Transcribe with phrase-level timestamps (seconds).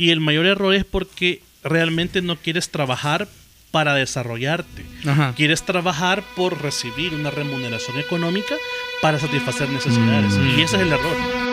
[0.00, 3.28] Y el mayor error es porque realmente no quieres trabajar
[3.70, 4.86] para desarrollarte.
[5.06, 5.34] Ajá.
[5.36, 8.54] Quieres trabajar por recibir una remuneración económica
[9.02, 10.32] para satisfacer necesidades.
[10.38, 10.58] Mm.
[10.58, 11.49] Y ese es el error.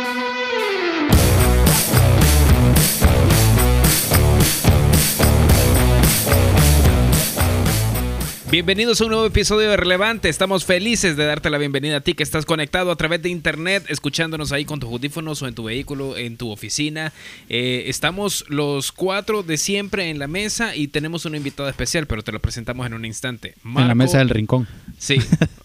[8.50, 10.30] Bienvenidos a un nuevo episodio de Relevante.
[10.30, 13.84] Estamos felices de darte la bienvenida a ti que estás conectado a través de internet,
[13.90, 17.12] escuchándonos ahí con tus audífonos o en tu vehículo, en tu oficina.
[17.50, 22.24] Eh, estamos los cuatro de siempre en la mesa y tenemos un invitado especial, pero
[22.24, 23.56] te lo presentamos en un instante.
[23.66, 24.66] En la mesa del rincón.
[24.98, 25.18] Sí,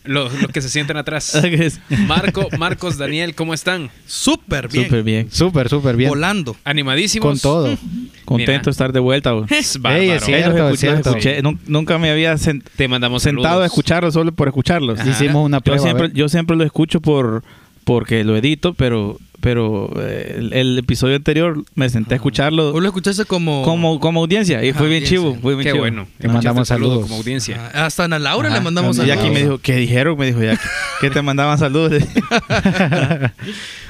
[0.03, 1.41] los, los que se sientan atrás.
[2.09, 3.91] Marco, Marcos, Daniel, ¿cómo están?
[4.09, 4.85] Súper bien.
[4.87, 5.29] Súper bien.
[5.31, 6.09] Súper, súper bien.
[6.11, 6.57] Volando.
[6.65, 7.29] ¿Animadísimos?
[7.31, 7.79] Con todo.
[8.25, 9.31] Contento de estar de vuelta.
[9.31, 9.47] güey.
[9.51, 10.15] Es Ey, bárbaro.
[10.15, 11.11] es cierto, es escuché- cierto.
[11.11, 11.43] escuché.
[11.67, 14.99] Nunca me había sen- Te mandamos sentado a escucharlos solo por escucharlos.
[15.01, 15.11] Ajá.
[15.11, 15.83] Hicimos una Yo prueba.
[15.83, 16.17] siempre, a ver.
[16.17, 17.43] yo siempre lo escucho por
[17.85, 22.81] porque lo edito, pero pero eh, el, el episodio anterior me senté a escucharlo Vos
[22.81, 23.65] lo escuchaste como...
[23.65, 25.19] como, como audiencia y Ajá, fue bien audiencia.
[25.19, 25.37] chivo.
[25.43, 25.81] Fue bien Qué chivo.
[25.81, 26.07] bueno.
[26.19, 27.03] Te mandamos saludo saludos.
[27.09, 27.71] como audiencia.
[27.75, 28.59] Ah, Hasta Ana Laura Ajá.
[28.59, 29.19] le mandamos saludos.
[29.19, 30.17] aquí me dijo, ¿qué dijeron?
[30.17, 30.57] Me dijo, ya
[31.01, 31.93] que te mandaban saludos.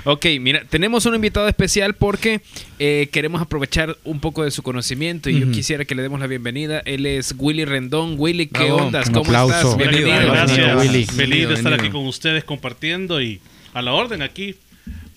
[0.05, 2.41] Ok, mira, tenemos un invitado especial porque
[2.81, 5.53] eh, queremos aprovechar un poco de su conocimiento y yo Ujú.
[5.55, 6.83] quisiera que le demos la bienvenida.
[6.85, 8.17] Él es Willy Rendón.
[8.19, 8.87] Willy, ¿qué Bravo.
[8.87, 9.07] ondas?
[9.09, 9.55] Un ¿Cómo aplauso.
[9.55, 9.77] estás?
[9.77, 10.33] Bienvenido, Bienvenido.
[10.35, 11.05] Gracias, Willy.
[11.07, 13.41] Feliz de estar aquí con ustedes compartiendo y
[13.75, 14.55] a la orden aquí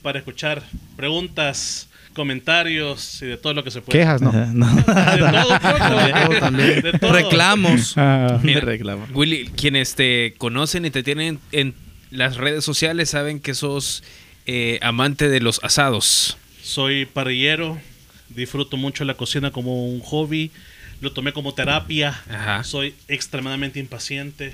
[0.01, 0.61] para escuchar
[0.95, 3.99] preguntas, comentarios y de todo lo que se puede.
[3.99, 4.31] Quejas, ¿no?
[4.31, 4.75] No.
[4.75, 5.77] De todo, un poco.
[6.29, 6.81] Todo también.
[6.81, 7.11] De todo.
[7.13, 7.93] Reclamos.
[7.97, 9.05] Ah, Mira, reclama.
[9.13, 11.73] Willy, quienes te conocen y te tienen en
[12.11, 14.03] las redes sociales saben que sos
[14.45, 16.37] eh, amante de los asados.
[16.63, 17.77] Soy parrillero,
[18.29, 20.51] disfruto mucho la cocina como un hobby,
[21.01, 22.63] lo tomé como terapia, Ajá.
[22.63, 24.53] soy extremadamente impaciente,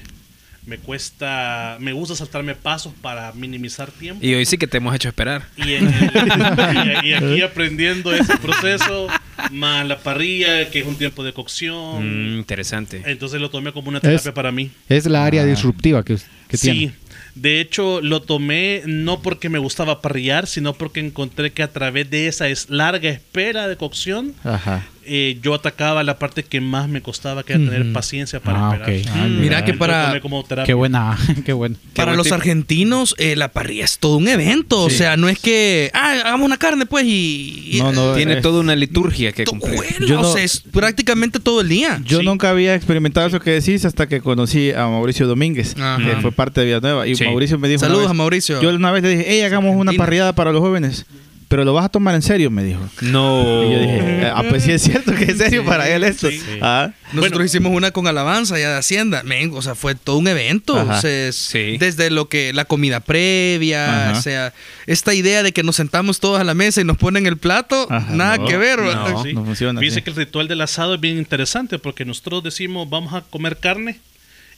[0.65, 4.23] me cuesta, me gusta saltarme pasos para minimizar tiempo.
[4.25, 5.43] Y hoy sí que te hemos hecho esperar.
[5.57, 9.07] Y, en el- y- y aquí aprendiendo ese proceso,
[9.51, 12.35] más la parrilla, que es un tiempo de cocción.
[12.35, 13.01] Mm, interesante.
[13.05, 14.71] Entonces lo tomé como una terapia Es- para mí.
[14.87, 16.17] es la área disruptiva que,
[16.47, 16.93] que sí, tiene.
[17.35, 22.09] de hecho lo tomé no porque me gustaba parrillar, sino porque encontré que a través
[22.09, 24.85] de esa es larga espera de cocción, Ajá.
[25.05, 28.75] Eh, yo atacaba la parte que más me costaba, que era tener paciencia para Ah,
[28.75, 28.99] esperar.
[29.01, 29.07] ok.
[29.09, 29.65] Ah, Mira mira.
[29.65, 30.45] que para- como.
[30.65, 31.75] Qué buena, qué bueno.
[31.95, 34.81] Para los argentinos, eh, la parrilla es todo un evento.
[34.83, 37.69] O sea, no es que, ah, hagamos una carne, pues, y...
[37.73, 39.75] y- No, no, Tiene eh, toda una liturgia que cumplir.
[39.75, 42.01] bueno, Yo o no- sea, es prácticamente todo el día.
[42.05, 42.25] Yo Sí.
[42.25, 45.97] nunca había experimentado eso que decís hasta que conocí a Mauricio Domínguez, Ajá.
[46.03, 47.07] que fue parte de Villanueva.
[47.07, 47.23] Y Sí.
[47.25, 47.79] Mauricio me dijo.
[47.79, 48.61] Saludos vez- a Mauricio.
[48.61, 51.05] Yo una vez le dije, hey, hagamos una parrillada para los jóvenes.
[51.51, 52.79] Pero lo vas a tomar en serio, me dijo.
[53.01, 53.63] No.
[53.65, 56.31] Y yo dije, ah, pues sí es cierto que es serio para él esto.
[56.31, 56.41] Sí.
[56.61, 57.45] Ah, Nosotros Bueno.
[57.45, 59.21] hicimos una con alabanza ya de Hacienda.
[59.23, 60.73] Men, o sea, fue todo un evento.
[60.75, 61.75] O sea, Sí.
[61.77, 64.17] Desde lo que la comida previa, Ajá.
[64.17, 64.53] o sea,
[64.87, 67.85] esta idea de que nos sentamos todos a la mesa y nos ponen el plato,
[67.89, 68.79] Ajá, nada no, que ver.
[68.79, 69.23] no.
[69.33, 73.13] no funciona Fíjense que el ritual del asado es bien interesante porque nosotros decimos vamos
[73.13, 73.99] a comer carne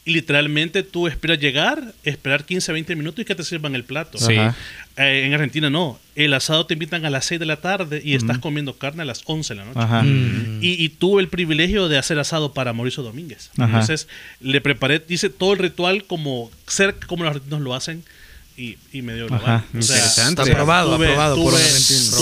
[0.06, 4.18] y literalmente tú esperas llegar, esperar 15, 20 minutos y que te sirvan el plato.
[4.18, 4.34] Sí.
[4.97, 5.97] Eh, en Argentina no.
[6.16, 9.06] El asado te invitan a las 6 de la tarde y estás comiendo carne a
[9.06, 9.80] las 11 de la noche.
[9.80, 10.03] Ajá.
[10.03, 10.59] Mm.
[10.62, 13.50] Y, y tuve el privilegio de hacer asado para Mauricio Domínguez.
[13.58, 13.66] Ajá.
[13.66, 14.09] Entonces
[14.41, 18.03] le preparé, hice todo el ritual como cerca como los argentinos lo hacen
[18.58, 19.41] y, y me dio el Ajá.
[19.41, 19.64] lugar.
[19.74, 20.41] Interesante.
[20.41, 21.59] Está aprobado, aprobado por tuve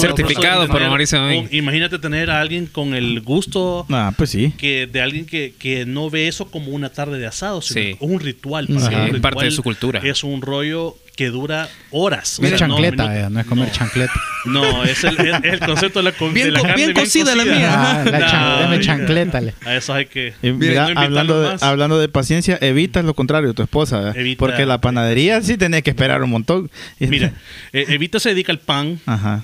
[0.01, 1.19] Certificado por Mauricio
[1.51, 4.53] Imagínate tener a alguien con el gusto Ah, pues sí.
[4.57, 7.97] que de alguien que, que no ve eso como una tarde de asado, sino Sí.
[7.99, 8.67] un ritual.
[8.69, 8.79] Él.
[8.79, 9.99] Sí, Un parte de ritual su cultura.
[10.03, 12.39] Es un rollo que dura horas.
[12.39, 13.73] o sea, no chancleta, eh, no es comer No.
[13.73, 14.13] chancleta.
[14.45, 16.83] No, es el, es- es el concepto de la, co- Bien de la co- carne
[16.85, 17.69] bien cocida la mía.
[17.99, 19.39] Ah, la No, chancleta.
[19.39, 19.53] le.
[19.63, 20.33] A eso hay que.
[20.41, 24.15] Y mira, no invitarlo hablando, de, hablando de paciencia, evitas lo contrario, tu esposa.
[24.39, 26.71] Porque la panadería sí tenés que esperar un montón.
[26.99, 27.33] Y- Mira,
[27.73, 29.43] eh, Evita se dedica al pan Ajá.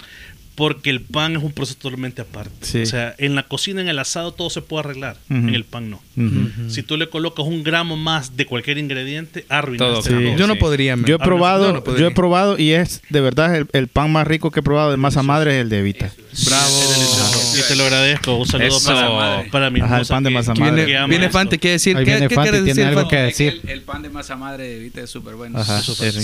[0.58, 2.52] Porque el pan es un proceso totalmente aparte.
[2.66, 2.82] Sí.
[2.82, 5.16] O sea, en la cocina, en el asado, todo se puede arreglar.
[5.30, 6.02] En el pan no.
[6.68, 10.36] Si tú le colocas un gramo más de cualquier ingrediente, arruinas sabor.
[10.36, 10.60] Yo no Sí.
[10.60, 10.96] podría.
[10.96, 11.06] man.
[11.06, 12.02] Yo he probado, yo no podría.
[12.02, 14.90] yo he probado y es de verdad el, el pan más rico que he probado
[14.92, 16.12] de masa madre es el de Evita.
[16.46, 16.66] Bravo.
[16.68, 17.60] Es.
[17.60, 18.36] Y te lo agradezco.
[18.38, 18.88] Un saludo Eso.
[18.94, 20.86] para, para mi Ajá, el pan de masa que- madre.
[20.86, 21.38] Viene, que viene esto.
[21.38, 21.96] Fante, ¿qué decir?
[21.98, 23.62] Ahí ¿Qué, viene qué Fante, quieres tiene decir, algo que decir.
[23.64, 25.60] El, el pan de masa madre de Vita es súper bueno.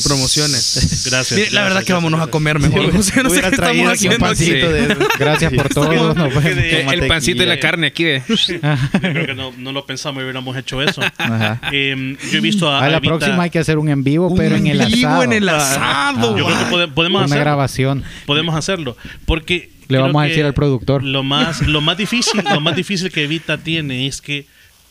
[0.03, 1.03] Promociones.
[1.09, 1.51] Gracias.
[1.51, 2.27] La verdad gracias, que vámonos gracias.
[2.29, 2.95] a comer mejor.
[2.95, 4.97] O sea, no sé qué traído estamos haciendo de.
[5.19, 5.91] Gracias por todo.
[5.91, 8.03] el pancito y la carne aquí.
[8.27, 11.01] Yo creo que no, no lo pensamos y hubiéramos hecho eso.
[11.17, 11.59] Ajá.
[11.71, 14.33] Eh, yo he visto a, A la Evita- próxima hay que hacer un en vivo,
[14.35, 15.23] pero en el vivo asado.
[15.23, 16.37] en el asado.
[16.37, 17.41] Yo creo que pode- podemos Una hacerlo.
[17.43, 18.03] grabación.
[18.25, 18.97] Podemos hacerlo.
[19.25, 21.03] Porque Le vamos a decir al productor.
[21.03, 24.45] Lo más, lo más difícil, lo más difícil que Evita tiene es que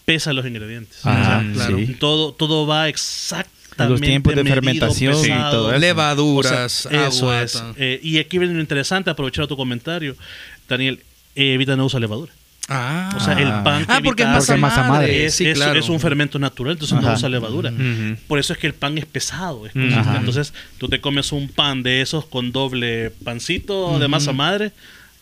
[0.05, 1.05] pesa los ingredientes.
[1.06, 1.79] Ajá, O sea, claro.
[1.99, 2.88] Todo, todo va
[3.72, 4.00] exactamente.
[4.00, 5.50] Los tiempos de medido, fermentación y pesado.
[5.50, 5.78] todo eso.
[5.80, 7.62] Levaduras, O sea, eso agua, es.
[7.76, 10.16] Eh, y aquí viene lo interesante, aprovechar tu comentario,
[10.69, 11.00] Daniel.
[11.34, 12.32] eh, Evita no usa levadura.
[12.69, 13.12] Ah.
[13.16, 14.88] O sea, el pan que Ah, porque es masa madre.
[14.88, 15.24] madre.
[15.26, 15.78] es, Sí, es- claro.
[15.80, 17.16] es un fermento natural, entonces no Ajá.
[17.16, 17.72] usa levadura.
[18.28, 19.66] Por eso es que el pan es pesado.
[19.66, 19.72] es.
[19.74, 24.72] Entonces, tú te comes un pan de esos con doble pancito de masa madre.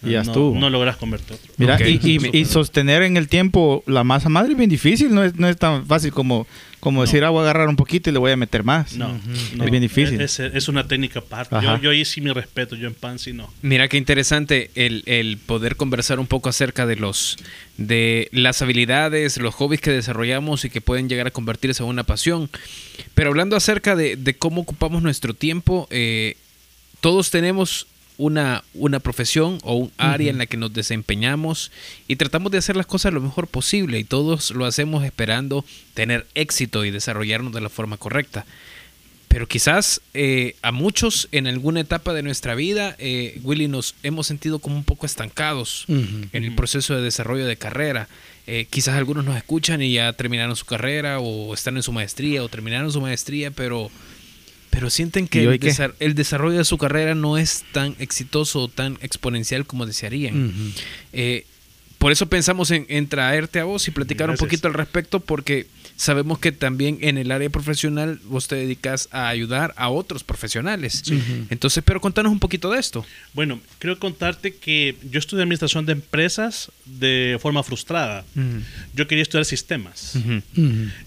[0.03, 0.59] Y ya no, estuvo.
[0.59, 1.53] no logras comerte otro.
[1.59, 1.83] Mira, Ok.
[1.87, 5.35] y, y- y sostener en el tiempo la masa madre es bien difícil, no es,
[5.37, 6.47] no es tan fácil como,
[6.81, 8.97] como decir, ah, voy a agarrar un poquito y le voy a meter más.
[8.97, 9.21] No,
[9.55, 9.65] no.
[9.65, 10.21] Es bien difícil.
[10.21, 11.55] Es, es una técnica aparte.
[11.63, 13.53] Yo, yo ahí sí mi respeto, yo en pan sí no.
[13.63, 17.37] Mira qué interesante el, el poder conversar un poco acerca de los
[17.77, 22.05] de las habilidades, los hobbies que desarrollamos y que pueden llegar a convertirse en una
[22.05, 22.51] pasión.
[23.15, 26.37] Pero hablando acerca de, de cómo ocupamos nuestro tiempo, eh,
[27.01, 27.87] todos tenemos
[28.21, 31.73] una, una profesión o un área en la que nos desempeñamos
[32.07, 35.65] y tratamos de hacer las cosas lo mejor posible y todos lo hacemos esperando
[35.95, 38.45] tener éxito y desarrollarnos de la forma correcta.
[39.29, 44.27] Pero quizás eh, a muchos en alguna etapa de nuestra vida, eh, Willy, nos hemos
[44.27, 48.09] sentido como un poco estancados en el proceso de desarrollo de carrera.
[48.47, 52.43] Eh, quizás algunos nos escuchan y ya terminaron su carrera o están en su maestría
[52.43, 53.91] o terminaron su maestría, pero,
[54.71, 57.97] pero sienten que ¿Y hoy el, desa- el desarrollo de su carrera no es tan
[57.99, 60.73] exitoso o tan exponencial como desearían.
[61.13, 61.45] Eh,
[62.01, 64.41] por eso pensamos en, en traerte a vos y platicar Gracias.
[64.41, 65.67] un poquito al respecto, porque
[65.97, 71.03] sabemos que también en el área profesional vos te dedicas a ayudar a otros profesionales.
[71.51, 73.05] Entonces, pero contanos un poquito de esto.
[73.35, 78.25] Bueno, quiero contarte que yo estudié administración de empresas de forma frustrada.
[78.95, 80.19] Yo quería estudiar sistemas.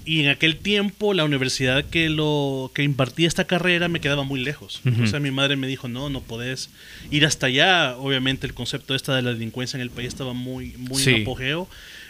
[0.06, 4.42] Y en aquel tiempo la universidad que lo que impartía esta carrera me quedaba muy
[4.44, 4.82] lejos.
[5.02, 6.70] O sea, mi madre me dijo, no, no podés
[7.10, 7.98] ir hasta allá.
[7.98, 11.10] Obviamente el concepto esta de la delincuencia en el país estaba muy, muy Sí.
[11.12, 11.68] en apogeo.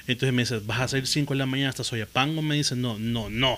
[0.07, 2.41] Entonces me dice, vas a salir 5 de la mañana hasta Soyapango.
[2.41, 3.57] Me dice, no, no, no.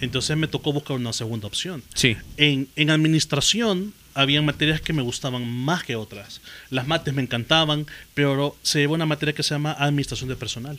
[0.00, 1.82] Entonces me tocó buscar una segunda opción.
[1.94, 2.16] Sí.
[2.36, 6.40] En, en administración habían materias que me gustaban más que otras.
[6.70, 10.78] Las mates me encantaban, pero se lleva una materia que se llama administración de personal,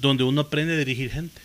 [0.00, 1.40] donde uno aprende a dirigir gente.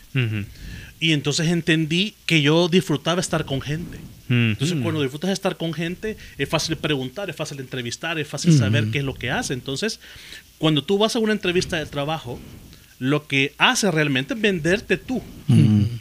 [0.99, 3.99] Y entonces entendí que yo disfrutaba estar con gente.
[4.29, 8.57] Entonces, cuando disfrutas de estar con gente, es fácil preguntar, es fácil entrevistar, es fácil
[8.57, 9.53] saber qué es lo que hace.
[9.53, 9.99] Entonces,
[10.57, 12.39] cuando tú vas a una entrevista de trabajo,
[12.99, 15.21] lo que hace realmente es venderte tú.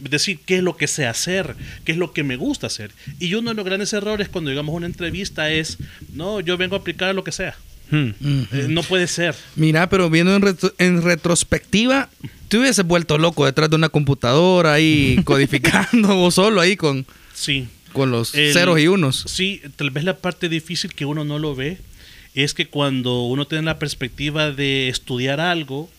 [0.05, 1.55] Es decir, qué es lo que sé hacer,
[1.85, 2.91] qué es lo que me gusta hacer.
[3.19, 5.79] Y uno de los grandes errores cuando llegamos a una entrevista es,
[6.15, 7.57] no, yo vengo a aplicar lo que sea.
[7.93, 9.35] Eh, no puede ser.
[9.57, 12.09] Mira, pero viendo en, retro- en retrospectiva,
[12.49, 17.05] te hubieses vuelto loco detrás de una computadora ahí codificando vos solo ahí con,
[17.35, 17.69] Sí.
[17.93, 19.25] con los El- ceros y unos.
[19.29, 21.79] Sí, tal vez la parte difícil que uno no lo ve
[22.45, 25.91] es que cuando uno tiene la perspectiva de estudiar algo,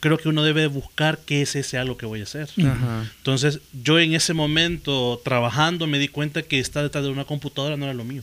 [0.00, 2.48] creo que uno debe buscar qué es ese algo que voy a hacer.
[2.58, 3.10] Ajá.
[3.18, 7.76] Entonces, yo en ese momento, trabajando, me di cuenta que estar detrás de una computadora
[7.76, 8.22] no era lo mío.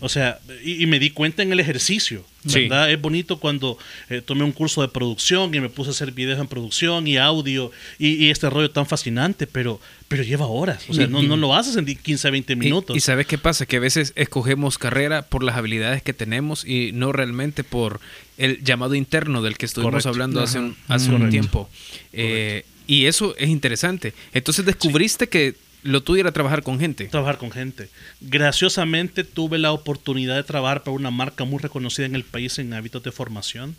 [0.00, 2.24] O sea, y, y me di cuenta en el ejercicio.
[2.46, 2.60] Sí.
[2.68, 2.90] ¿verdad?
[2.92, 3.78] Es bonito cuando
[4.10, 7.16] eh, tomé un curso de producción y me puse a hacer videos en producción y
[7.16, 10.84] audio y, y este rollo tan fascinante, pero, pero lleva horas.
[10.90, 12.96] O sea, Y- no, no lo haces en 15 a 20 Y- minutos.
[12.96, 13.64] Y, sabes qué pasa?
[13.64, 17.98] Que a veces escogemos carrera por las habilidades que tenemos y no realmente por
[18.36, 20.08] el llamado interno del que estuvimos Correcto.
[20.10, 21.70] hablando hace un, hace un tiempo.
[22.12, 24.12] Eh, y eso es interesante.
[24.34, 25.54] Entonces descubriste que
[25.84, 27.04] lo tuyo era trabajar con gente.
[27.06, 27.88] trabajar con gente.
[28.22, 32.72] Graciosamente tuve la oportunidad de trabajar para una marca muy reconocida en el país en
[32.72, 33.76] hábitos de formación.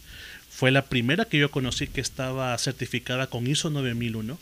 [0.50, 4.38] Fue la primera que yo conocí que estaba certificada con ISO 9001.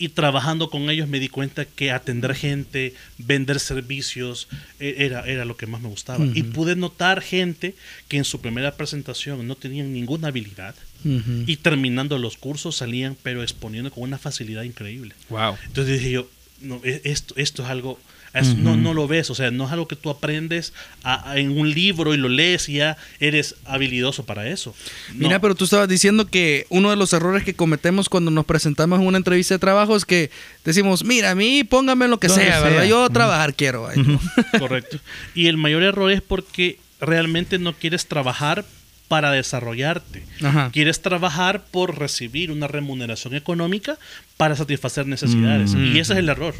[0.00, 4.46] Y trabajando con ellos me di cuenta que atender gente, vender servicios,
[4.78, 6.24] eh, era, era lo que más me gustaba.
[6.34, 7.74] Y pude notar gente
[8.06, 10.76] que en su primera presentación no tenían ninguna habilidad.
[11.04, 15.14] Y terminando los cursos salían, pero exponiendo con una facilidad increíble.
[15.28, 15.56] Wow.
[15.66, 16.28] Entonces dije yo,
[16.60, 17.98] no, e- esto, esto es algo,
[18.34, 20.72] es- no, no lo ves, o sea, no es algo que tú aprendes
[21.02, 24.74] a- a- en un libro y lo lees y ya eres habilidoso para eso.
[25.14, 25.26] No.
[25.28, 29.00] Mira, pero tú estabas diciendo que uno de los errores que cometemos cuando nos presentamos
[29.00, 30.30] en una entrevista de trabajo es que
[30.64, 32.60] decimos, mira, a mí póngame lo que sea, sea.
[32.60, 32.84] ¿verdad?
[32.84, 33.88] Yo trabajar quiero.
[33.96, 34.20] ¿no?
[34.58, 34.98] Correcto.
[35.34, 38.64] Y el mayor error es porque realmente no quieres trabajar
[39.08, 40.22] para desarrollarte.
[40.42, 40.70] Ajá.
[40.70, 43.98] Quieres trabajar por recibir una remuneración económica
[44.36, 45.74] para satisfacer necesidades.
[45.74, 45.96] Mm.
[45.96, 46.54] Y ese es el error.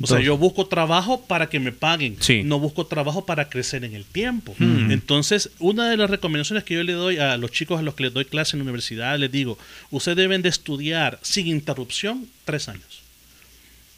[0.00, 2.16] O sea, yo busco trabajo para que me paguen.
[2.20, 2.42] Sí.
[2.42, 4.54] No busco trabajo para crecer en el tiempo.
[4.58, 4.90] Mm.
[4.90, 8.04] Entonces, una de las recomendaciones que yo le doy a los chicos a los que
[8.04, 9.58] les doy clase en la universidad, les digo,
[9.90, 13.02] ustedes deben de estudiar sin interrupción tres años.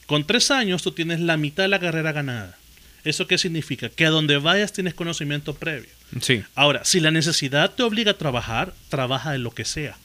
[0.07, 2.59] Con tres años tú tienes la mitad de la carrera ganada.
[3.05, 3.89] ¿Eso qué significa?
[3.89, 5.91] Que a donde vayas tienes conocimiento previo.
[6.21, 6.43] Sí.
[6.55, 9.97] Ahora, si la necesidad te obliga a trabajar, trabaja en lo que sea.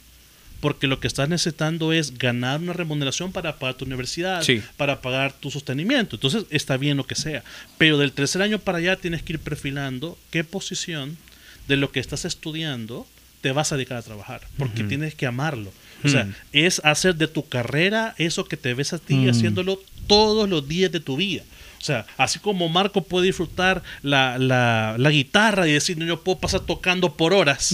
[0.59, 4.63] Porque lo que estás necesitando es ganar una remuneración para pagar tu universidad, Sí.
[4.75, 6.15] para pagar tu sostenimiento.
[6.15, 7.43] Entonces, está bien lo que sea.
[7.77, 11.15] Pero del tercer año para allá tienes que ir perfilando qué posición
[11.67, 13.05] de lo que estás estudiando
[13.41, 15.71] te vas a dedicar a trabajar, porque tienes que amarlo.
[16.03, 20.49] O sea, es hacer de tu carrera eso que te ves a ti haciéndolo todos
[20.49, 21.43] los días de tu vida.
[21.87, 26.21] O sea, así como Marco puede disfrutar la, la- la guitarra y decir, no, yo
[26.21, 27.73] puedo pasar tocando por horas,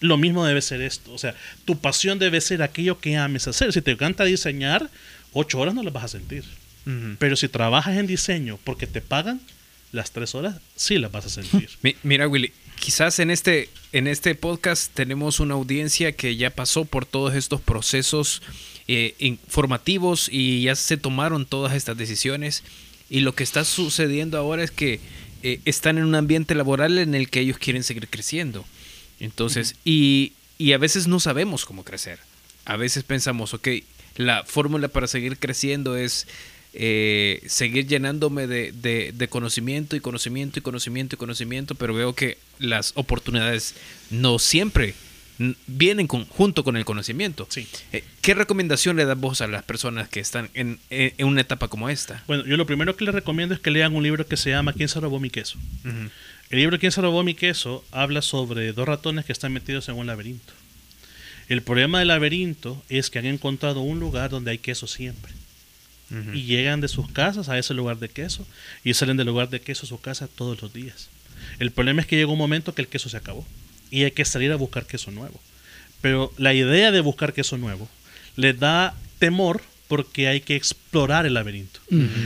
[0.00, 1.12] lo mismo debe ser esto.
[1.12, 3.72] O sea, tu pasión debe ser aquello que ames hacer.
[3.72, 4.90] Si te encanta diseñar,
[5.32, 6.42] ocho horas no las vas a sentir.
[7.20, 9.40] Pero si trabajas en diseño porque te pagan,
[9.92, 11.68] las tres horas sí las vas a sentir.
[11.82, 16.84] Mi- Mira, Willy, quizás en este, en este podcast tenemos una audiencia que ya pasó
[16.84, 18.42] por todos estos procesos
[18.88, 22.64] eh, informativos y ya se tomaron todas estas decisiones.
[23.12, 24.98] Y lo que está sucediendo ahora es que
[25.42, 28.64] eh, están en un ambiente laboral en el que ellos quieren seguir creciendo.
[29.20, 32.18] Entonces, y, y a veces no sabemos cómo crecer.
[32.64, 33.68] A veces pensamos, ok,
[34.16, 36.26] la fórmula para seguir creciendo es
[36.72, 42.14] eh, seguir llenándome de, de- de conocimiento y conocimiento y conocimiento y conocimiento, pero veo
[42.14, 43.74] que las oportunidades
[44.10, 44.94] no siempre
[45.66, 47.46] vienen con- junto con el conocimiento.
[47.50, 47.66] Sí.
[47.92, 50.78] Eh, ¿Qué recomendación le das vos a las personas que están en,
[51.20, 52.22] una etapa como esta?
[52.26, 54.72] Bueno, yo lo primero que les recomiendo es que lean un libro que se llama
[54.72, 55.58] ¿Quién se robó mi queso?
[56.50, 57.84] El libro ¿Quién se robó mi queso?
[57.92, 60.52] habla sobre dos ratones que están metidos en un laberinto.
[61.48, 65.32] El problema del laberinto es que han encontrado un lugar donde hay queso siempre.
[66.34, 68.46] Y llegan de sus casas a ese lugar de queso
[68.84, 71.08] y salen del lugar de queso a su casa todos los días.
[71.58, 73.46] El problema es que llega un momento que el queso se acabó
[73.92, 75.40] y hay que salir a buscar queso nuevo.
[76.00, 77.88] Pero la idea de buscar queso nuevo
[78.34, 81.78] les da temor porque hay que explorar el laberinto.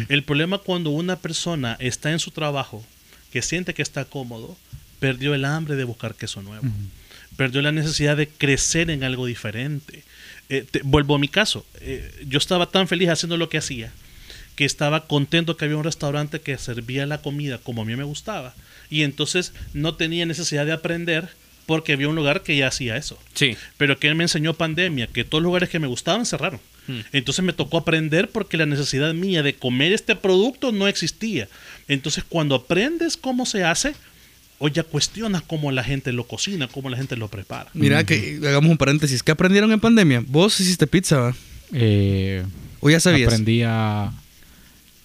[0.08, 2.82] El problema cuando una persona está en su trabajo,
[3.32, 4.56] que siente que está cómodo,
[5.00, 6.64] perdió el hambre de buscar queso nuevo.
[7.36, 10.04] Perdió la necesidad de crecer en algo diferente.
[10.48, 11.66] Eh, te- vuelvo a mi caso.
[11.80, 13.92] Eh, yo estaba tan feliz haciendo lo que hacía
[14.54, 18.04] que estaba contento que había un restaurante que servía la comida como a mí me
[18.04, 18.54] gustaba.
[18.88, 21.28] Y entonces no tenía necesidad de aprender
[21.66, 23.18] porque había un lugar que ya hacía eso.
[23.34, 23.56] Sí.
[23.76, 26.60] Pero que él me enseñó pandemia, que todos los lugares que me gustaban cerraron.
[26.86, 27.00] Hmm.
[27.12, 31.48] Entonces me tocó aprender porque la necesidad mía de comer este producto no existía.
[31.88, 33.94] Entonces cuando aprendes cómo se hace,
[34.58, 37.68] o ya cuestionas cómo la gente lo cocina, cómo la gente lo prepara.
[37.74, 39.22] Mira, que hagamos un paréntesis.
[39.22, 40.22] ¿Qué aprendieron en pandemia?
[40.26, 41.36] Vos hiciste pizza, ¿va?
[41.72, 42.42] Eh,
[42.80, 43.28] ¿O ya sabías?
[43.28, 44.12] aprendí a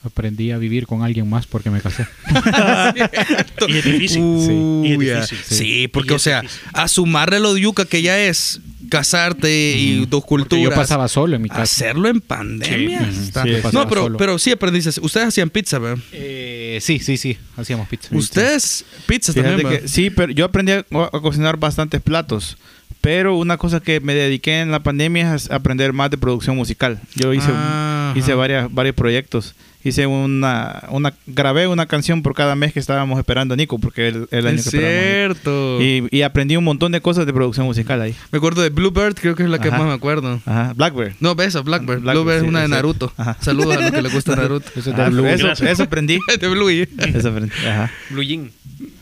[0.03, 2.07] aprendí a vivir con alguien más porque me casé.
[3.67, 4.21] Y es difícil.
[4.21, 5.21] Uy, Y es ya.
[5.21, 5.57] difícil.
[5.57, 6.61] Sí, Y porque, o sea, difícil.
[6.73, 10.63] a sumarle lo de yuca que ya es casarte y dos Porque culturas.
[10.65, 11.61] yo pasaba solo en mi casa.
[11.61, 12.99] Hacerlo en pandemia.
[13.11, 14.17] Sí, está- sí, no, pero, solo.
[14.17, 14.99] pero sí aprendiste.
[15.01, 16.03] Ustedes hacían pizza, ¿verdad?
[16.11, 18.09] Eh, sí, sí, sí, hacíamos pizza.
[18.15, 22.57] Ustedes pizza Fíjate también, sí, pero yo aprendí a, a cocinar bastantes platos.
[23.01, 26.99] Pero una cosa que me dediqué en la pandemia es aprender más de producción musical.
[27.15, 29.55] Yo hice, Ah, hice varias, varios proyectos.
[29.83, 34.09] Hice una, una, grabé una canción por cada mes que estábamos esperando a Nico, porque
[34.09, 35.81] el, el año Es que cierto.
[35.81, 38.13] Y, y aprendí un montón de cosas de producción musical ahí.
[38.31, 39.79] Me acuerdo de Bluebird, creo que es la que Ajá.
[39.79, 40.39] más me acuerdo.
[40.45, 41.13] Ajá, Blackbird.
[41.19, 42.01] No, esa, Blackbird.
[42.01, 42.71] Blackbird, Bluebird es una de sí.
[42.71, 43.11] Naruto.
[43.17, 43.37] Ajá.
[43.41, 44.69] Saludos a los que les gusta Naruto.
[44.75, 45.25] Eso es de Ah, Blue.
[45.25, 46.19] eso, eso aprendí.
[46.39, 46.87] de Bluey.
[47.15, 47.51] eso aprendí.
[47.67, 47.91] Ajá.
[48.11, 48.51] Blue Jean.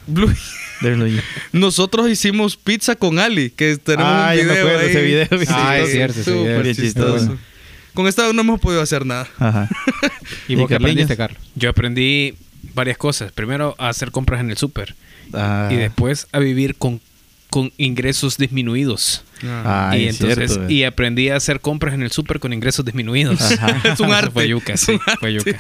[0.07, 0.33] Blue-
[0.81, 1.21] De.
[1.51, 4.89] Nosotros hicimos pizza con Ali, que tenemos Ah, un ya me video acuerdo ahí.
[4.89, 5.27] ese video.
[5.50, 6.74] Ah, es cierto, ese súper video.
[6.74, 7.17] Chistoso.
[7.17, 7.38] chistoso.
[7.93, 9.27] Con esta no hemos podido hacer nada.
[9.39, 9.67] Ajá.
[10.48, 11.41] ¿Y vos qué aprendiste, Carlos?
[11.55, 12.36] Yo aprendí
[12.74, 13.31] varias cosas.
[13.31, 14.95] Primero a hacer compras en el súper
[15.33, 15.67] Ah.
[15.71, 17.01] y después a vivir con,
[17.50, 19.24] con ingresos disminuidos.
[19.43, 20.71] Ah, y es entonces cierto.
[20.71, 23.39] y aprendí a hacer compras en el súper con ingresos disminuidos.
[23.41, 23.81] Ajá.
[23.93, 24.31] Es un arte.
[24.31, 25.51] Fue yuca, sí, fue yuca.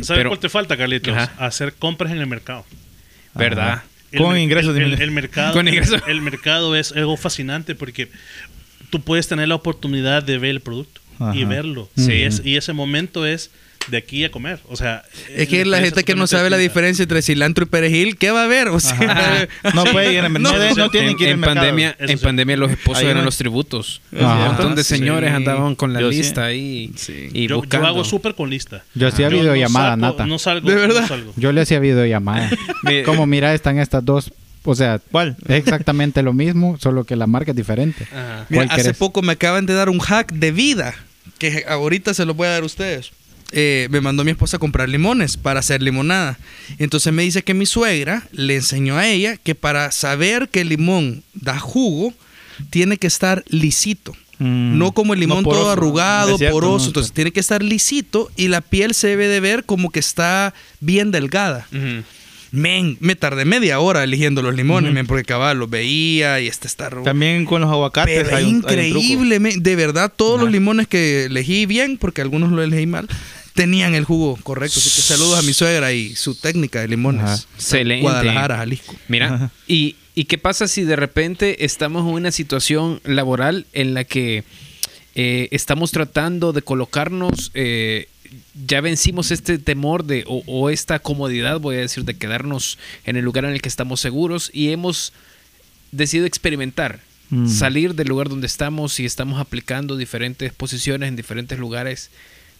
[0.00, 1.14] ¿Sabes Pero- cuál te falta, Carlitos?
[1.16, 1.32] Ajá.
[1.44, 2.64] Hacer compras en el mercado.
[3.34, 3.82] ¿Verdad?
[4.18, 8.08] Con ingresos el, el- el mercado, Con el, mercado es algo fascinante porque
[8.90, 11.00] tú puedes tener la oportunidad de ver el producto
[11.34, 11.88] y verlo.
[11.96, 12.12] Sí.
[12.12, 13.50] Y, es- y ese momento es
[13.88, 14.60] de aquí a comer.
[14.68, 15.02] O sea,
[15.34, 18.44] Es que la gente que no sabe la diferencia entre cilantro y perejil, ¿qué va
[18.44, 18.68] a ver?
[18.68, 20.58] O sea, No puede ir al mercado.
[20.70, 22.16] No, no tienen en, que ir en pandemia, en sí.
[22.16, 24.00] pandemia los esposos eran los tributos.
[24.16, 24.34] Ajá.
[24.34, 24.96] Un montón de Sí.
[24.96, 26.18] señores andaban con la Yo sí.
[26.18, 27.28] lista ahí Sí.
[27.32, 28.84] y Yo, yo hago súper con lista.
[28.94, 30.26] Yo hacía Yo videollamada, no nata.
[30.26, 30.68] No salgo.
[30.68, 31.02] ¿De verdad?
[31.02, 31.32] no salgo.
[31.36, 32.50] Yo le hacía videollamada.
[33.04, 34.32] Como mira, están estas dos.
[34.64, 35.36] O sea, ¿Cuál?
[35.48, 38.04] es exactamente lo mismo, solo que la marca es diferente.
[38.12, 38.46] Ajá.
[38.48, 38.96] Mira, ¿Cuál hace querés?
[38.96, 40.94] poco me acaban de dar un hack de vida
[41.38, 43.10] que ahorita se lo voy a dar a ustedes.
[43.54, 46.38] Eh, me mandó mi esposa a comprar limones para hacer limonada.
[46.78, 50.70] Entonces me dice que mi suegra le enseñó a ella que para saber que el
[50.70, 52.14] limón da jugo,
[52.70, 54.12] tiene que estar lisito.
[54.38, 54.78] Mm.
[54.78, 56.84] No como el limón No todo arrugado, cierto, poroso.
[56.84, 56.88] no.
[56.88, 60.54] Entonces tiene que estar lisito y la piel se debe de ver como que está
[60.80, 61.66] bien delgada.
[62.50, 66.66] Men, me tardé media hora eligiendo los limones, men, porque cabal los veía y este
[66.66, 67.06] está arrugado.
[67.06, 68.72] También con los aguacates Pero hay un- hay un truco.
[68.98, 69.62] increíble, men.
[69.62, 73.08] de verdad, todos los limones que elegí bien, porque algunos los elegí mal,
[73.54, 74.78] tenían el jugo correcto.
[74.78, 77.24] Así que saludos a mi suegra y su técnica de limones.
[77.24, 77.42] Ajá.
[77.56, 78.02] Excelente.
[78.02, 78.94] Guadalajara, Jalisco.
[79.08, 84.04] Mira, y ¿Y qué pasa si de repente estamos en una situación laboral en la
[84.04, 84.44] que
[85.14, 88.08] eh, estamos tratando de colocarnos, eh,
[88.66, 93.16] ya vencimos este temor de, o, o esta comodidad, voy a decir, de quedarnos en
[93.16, 95.14] el lugar en el que estamos seguros y hemos
[95.92, 97.00] decidido experimentar,
[97.32, 97.48] Mm.
[97.48, 102.10] salir del lugar donde estamos y estamos aplicando diferentes posiciones en diferentes lugares,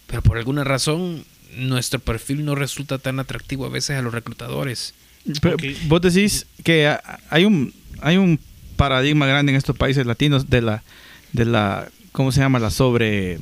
[0.07, 1.23] pero por alguna razón
[1.57, 4.93] nuestro perfil no resulta tan atractivo a veces a los reclutadores.
[5.41, 5.57] Pero.
[5.87, 8.39] Vos decís que ha- hay un hay un
[8.75, 10.83] paradigma grande en estos países latinos de la
[11.31, 12.59] de la ¿cómo se llama?
[12.59, 13.39] la sobre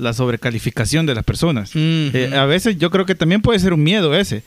[0.00, 1.70] la sobrecalificación de las personas.
[1.74, 4.42] Eh, a veces yo creo que también puede ser un miedo ese.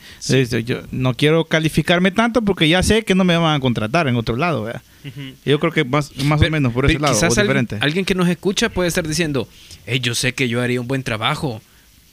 [0.64, 4.16] Yo no quiero calificarme tanto porque ya sé que no me van a contratar en
[4.16, 4.64] otro lado.
[4.64, 4.82] ¿verdad?
[5.04, 5.20] Ujú.
[5.44, 7.78] Yo creo que más, más o menos por ese lado, Quizás diferente.
[7.80, 9.48] alguien que nos escucha puede estar diciendo,
[9.86, 11.60] "Hey, yo sé que yo haría un buen trabajo,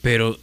[0.01, 0.38] pero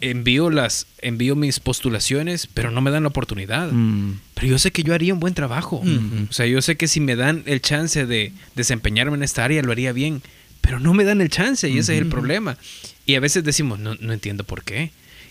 [0.00, 3.70] envío las envío mis postulaciones, pero no me dan la oportunidad.
[3.72, 4.20] Mm.
[4.34, 5.82] Pero yo sé que yo haría un buen trabajo.
[6.28, 9.62] O sea, yo sé que si me dan el chance de desempeñarme en esta área,
[9.62, 10.22] lo haría bien.
[10.60, 12.58] Pero no me dan el chance y ese es el problema.
[13.06, 14.90] Y a veces decimos, no, no entiendo por qué.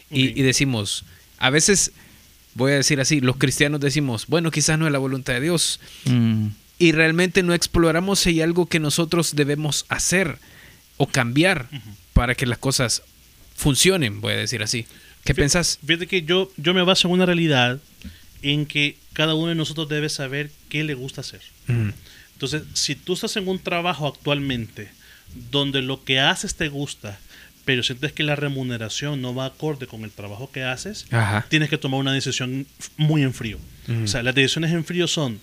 [0.09, 1.03] Y, decimos,
[1.37, 1.91] a veces,
[2.53, 5.79] voy a decir así, los cristianos decimos, bueno, quizás no es la voluntad de Dios.
[6.05, 6.47] Mm.
[6.79, 10.37] Y realmente no exploramos si hay algo que nosotros debemos hacer
[10.97, 11.67] o cambiar
[12.13, 13.03] para que las cosas
[13.55, 14.85] funcionen, voy a decir así.
[15.23, 15.79] ¿Qué Fí- pensás?
[15.85, 17.79] Fíjate que yo, yo me baso en una realidad
[18.41, 21.41] en que cada uno de nosotros debe saber qué le gusta hacer.
[22.33, 24.89] Entonces, si tú estás en un trabajo actualmente
[25.51, 27.19] donde lo que haces te gusta,
[27.65, 31.45] pero sientes que la remuneración no va acorde con el trabajo que haces, Ajá.
[31.49, 32.65] tienes que tomar una decisión
[32.95, 33.59] muy en frío.
[34.03, 35.39] O sea, las decisiones en frío son,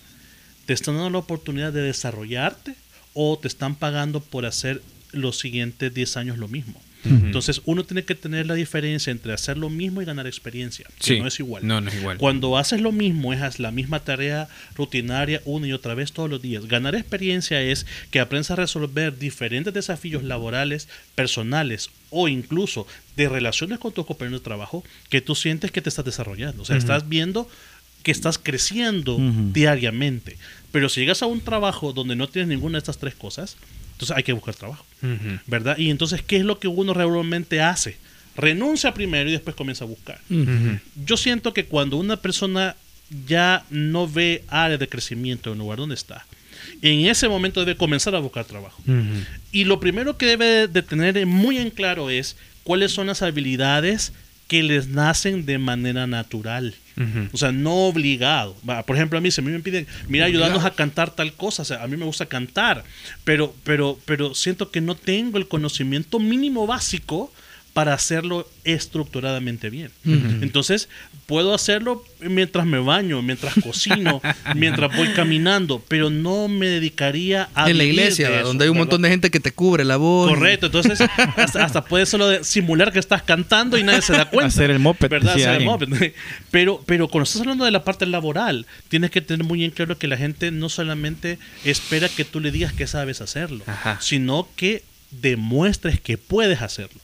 [0.65, 2.75] ¿te están dando la oportunidad de desarrollarte
[3.13, 6.79] o te están pagando por hacer los siguientes 10 años lo mismo?
[7.05, 11.03] Entonces, uno tiene que tener la diferencia entre hacer lo mismo y ganar experiencia, que
[11.15, 11.19] Sí.
[11.19, 11.65] no es igual.
[11.65, 12.17] No, no es igual.
[12.17, 16.41] Cuando haces lo mismo, es la misma tarea rutinaria una y otra vez todos los
[16.41, 16.65] días.
[16.67, 23.79] Ganar experiencia es que aprendas a resolver diferentes desafíos laborales, personales o incluso de relaciones
[23.79, 26.63] con tus compañeros de trabajo que tú sientes que te estás desarrollando.
[26.63, 27.47] O sea, estás viendo
[28.03, 29.17] que estás creciendo
[29.53, 30.37] diariamente.
[30.71, 33.57] Pero si llegas a un trabajo donde no tienes ninguna de estas tres cosas,
[33.95, 34.85] entonces hay que buscar trabajo.
[35.47, 35.77] ¿Verdad?
[35.77, 37.97] Y entonces, ¿qué es lo que uno regularmente hace?
[38.35, 40.19] Renuncia primero y después comienza a buscar.
[41.05, 42.75] Yo siento que cuando una persona
[43.27, 46.25] ya no ve áreas de crecimiento en el lugar donde está,
[46.81, 48.81] en ese momento debe comenzar a buscar trabajo.
[49.51, 54.11] Y lo primero que debe de tener muy en claro es cuáles son las habilidades
[54.47, 56.75] que les nacen de manera natural.
[57.33, 58.55] O sea, no obligado.
[58.85, 61.63] Por ejemplo, a mí, si a mí me piden, mira, ayudarnos a cantar tal cosa,
[61.63, 62.83] o sea, a mí me gusta cantar,
[63.23, 67.33] pero, pero, pero siento que no tengo el conocimiento mínimo básico
[67.75, 69.91] para hacerlo estructuradamente bien.
[70.05, 70.87] Entonces,
[71.25, 74.21] puedo hacerlo mientras me baño, mientras cocino,
[74.55, 78.75] mientras voy caminando, pero no me dedicaría a en la iglesia, eso, donde hay un
[78.75, 78.85] ¿verdad?
[78.85, 80.29] montón de gente que te cubre la voz.
[80.29, 81.01] Correcto, entonces
[81.35, 84.47] hasta, hasta puedes solo simular que estás cantando y nadie se da cuenta.
[84.47, 85.33] Hacer el moped, ¿Verdad?
[85.35, 85.89] decía Hacer el alguien.
[85.99, 86.13] moped.
[86.51, 89.97] Pero, pero cuando estás hablando de la parte laboral, tienes que tener muy en claro
[89.97, 93.97] que la gente no solamente espera que tú le digas que sabes hacerlo, Ajá.
[93.99, 97.01] sino que demuestres que puedes hacerlo.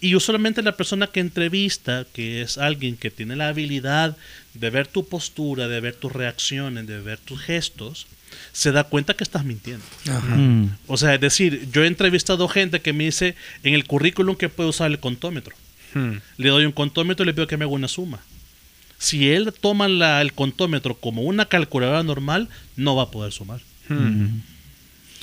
[0.00, 4.16] Y usualmente la persona que entrevista, que es alguien que tiene la habilidad
[4.54, 8.06] de ver tu postura, de ver tus reacciones, de ver tus gestos,
[8.52, 9.84] se da cuenta que estás mintiendo.
[10.10, 10.36] Ajá.
[10.36, 10.76] Mm.
[10.86, 14.48] O sea, es decir, yo he entrevistado gente que me dice en el currículum que
[14.48, 15.54] puede usar el contómetro.
[15.94, 16.16] Hmm.
[16.36, 18.18] Le doy un contómetro y le pido que me haga una suma.
[18.98, 23.60] Si él toma la- el contómetro como una calculadora normal, no va a poder sumar.
[23.88, 24.40] Hmm.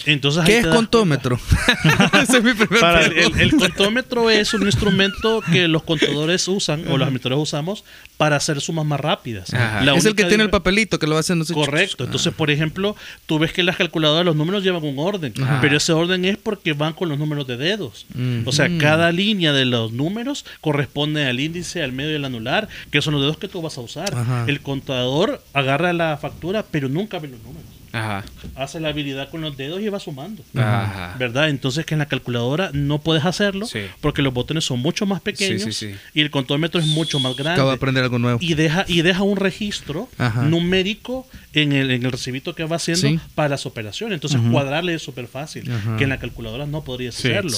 [0.05, 1.39] Entonces, ¿Qué es contómetro?
[2.21, 3.41] Esa es mi primera Para el, pregunta.
[3.41, 7.84] el- el contómetro es un instrumento que los contadores usan o los administradores usamos
[8.17, 9.51] para hacer sumas más rápidas.
[9.95, 12.03] Es el que tiene el papelito que lo hacen no sé, Correcto.
[12.03, 15.60] Entonces, por ejemplo, tú ves que las calculadoras, los números llevan un orden, Ajá.
[15.62, 18.05] pero ese orden es porque van con los números de dedos.
[18.13, 18.41] Mm.
[18.47, 22.67] O sea, cada línea de los números corresponde al índice, al medio y al anular,
[22.91, 24.13] que son los dedos que tú vas a usar.
[24.47, 27.65] El contador agarra la factura, pero nunca ve los números.
[27.95, 28.25] Ajá.
[28.55, 30.43] Hace la habilidad con los dedos y va sumando.
[30.55, 31.15] Ajá.
[31.17, 31.49] ¿Verdad?
[31.49, 33.79] Entonces que en la calculadora no puedes hacerlo Sí.
[34.01, 35.95] porque los botones son mucho más pequeños Sí, sí, sí.
[36.13, 37.53] y el contómetro es mucho más grande.
[37.53, 38.39] Acabo de aprender algo nuevo.
[38.41, 40.41] Y deja, y deja un registro Ajá.
[40.43, 43.19] numérico en el, en el recibito que va haciendo Sí.
[43.34, 44.15] para las operaciones.
[44.15, 45.63] Entonces, cuadrarle es súper fácil,
[45.97, 47.55] que en la calculadora no podrías hacerlo.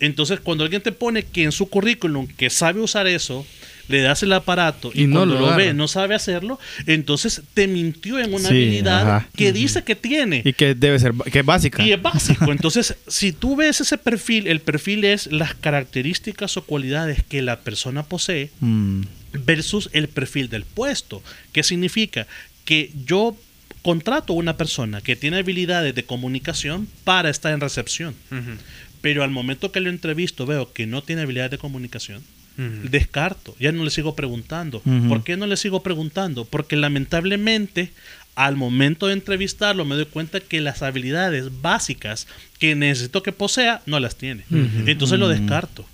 [0.00, 3.44] Entonces, cuando alguien te pone que en su currículum que sabe usar eso,
[3.90, 7.42] le das el aparato y, Y no cuando lo lo, ve no sabe hacerlo, entonces
[7.54, 9.28] te mintió en una Sí, habilidad ajá.
[9.36, 10.42] que dice que tiene.
[10.44, 11.84] Y que debe ser, que es básica.
[11.84, 12.50] Y es básico.
[12.52, 17.60] Entonces, si tú ves ese perfil, el perfil es las características o cualidades que la
[17.60, 19.02] persona posee Mm.
[19.44, 21.22] versus el perfil del puesto.
[21.52, 22.26] ¿Qué significa?
[22.64, 23.36] Que yo
[23.82, 28.14] contrato a una persona que tiene habilidades de comunicación para estar en recepción.
[29.00, 32.22] Pero al momento que lo entrevisto veo que no tiene habilidades de comunicación,
[32.90, 34.80] Descarto, ya no le sigo preguntando.
[35.08, 36.44] ¿Por qué no le sigo preguntando?
[36.44, 37.92] Porque lamentablemente
[38.34, 42.26] al momento de entrevistarlo me doy cuenta que las habilidades básicas
[42.58, 44.44] que necesito que posea no las tiene.
[44.86, 45.84] Entonces lo descarto.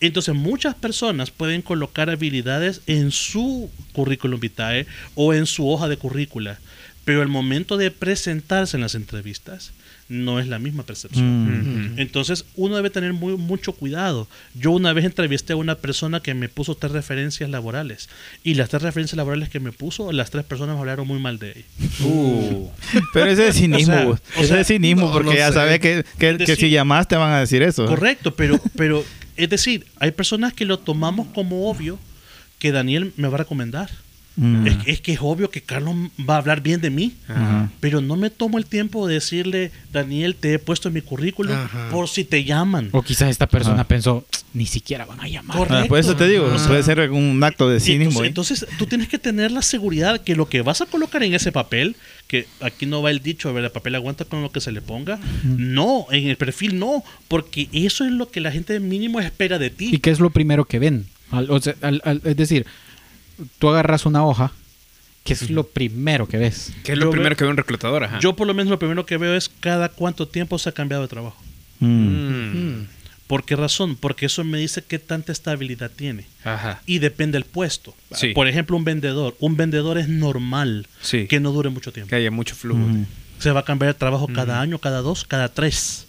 [0.00, 5.98] Entonces muchas personas pueden colocar habilidades en su currículum vitae o en su hoja de
[5.98, 6.58] currícula,
[7.04, 9.72] pero al momento de presentarse en las entrevistas
[10.10, 11.88] no es la misma percepción.
[11.92, 12.00] Ujú.
[12.00, 14.28] Entonces uno debe tener muy, mucho cuidado.
[14.54, 18.08] Yo una vez entrevisté a una persona que me puso tres referencias laborales
[18.42, 21.38] y las tres referencias laborales que me puso, las tres personas me hablaron muy mal
[21.38, 21.64] de ella.
[22.04, 22.68] Uh.
[23.14, 24.20] Pero ese es cinismo, O sea, vos.
[24.36, 25.54] o ese sea, es cinismo no, porque no ya sé.
[25.54, 27.86] sabes que, que, si llamas te van a decir eso.
[27.86, 29.04] Correcto, pero, pero
[29.36, 31.98] es decir, hay personas que lo tomamos como obvio
[32.58, 33.90] que Daniel me va a recomendar.
[34.42, 34.66] Mm.
[34.66, 35.94] Es, es que es obvio que Carlos
[36.28, 37.12] va a hablar bien de mí.
[37.28, 37.70] Ajá.
[37.78, 41.54] Pero no me tomo el tiempo de decirle, Daniel, te he puesto en mi currículum
[41.54, 41.90] Ajá.
[41.90, 42.88] por si te llaman.
[42.92, 43.84] O quizás esta persona Ajá.
[43.84, 44.24] pensó,
[44.54, 45.56] ni siquiera van a llamar.
[45.58, 45.84] Correcto.
[45.84, 46.66] Ah, por eso te digo, Ajá.
[46.68, 48.24] puede ser un acto de cinismo.
[48.24, 48.64] Entonces, ¿eh?
[48.66, 51.52] entonces, tú tienes que tener la seguridad que lo que vas a colocar en ese
[51.52, 54.60] papel, que aquí no va el dicho, a ver, el papel aguanta con lo que
[54.62, 55.18] se le ponga.
[55.44, 59.68] No, en el perfil no, porque eso es lo que la gente mínimo espera de
[59.68, 59.90] ti.
[59.92, 61.06] ¿Y qué es lo primero que ven?
[61.30, 62.66] Al- o sea, al- al- es decir,
[63.58, 64.52] tú agarras una hoja,
[65.24, 66.72] ¿qué es lo primero que ves?
[66.84, 68.04] ¿Qué es lo Yo primero veo- que ve un reclutador?
[68.04, 68.18] Ajá.
[68.20, 71.02] Yo por lo menos lo primero que veo es cada cuánto tiempo se ha cambiado
[71.02, 71.42] de trabajo.
[71.80, 71.86] Mm.
[72.78, 72.86] Mm.
[73.26, 73.94] ¿Por qué razón?
[73.96, 76.24] Porque eso me dice qué tanta estabilidad tiene.
[76.42, 76.82] Ajá.
[76.84, 77.94] Y depende del puesto.
[78.12, 78.32] Sí.
[78.34, 79.36] Por ejemplo, un vendedor.
[79.38, 81.26] Un vendedor es normal Sí.
[81.28, 82.10] que no dure mucho tiempo.
[82.10, 82.80] Que haya mucho flujo.
[82.80, 83.06] Mm.
[83.38, 86.06] Se va a cambiar de trabajo cada año, cada dos, cada tres.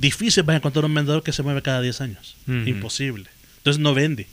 [0.00, 2.36] Difícil vas a encontrar un vendedor que se mueve cada 10 años.
[2.46, 3.30] Imposible.
[3.58, 4.26] Entonces no vende.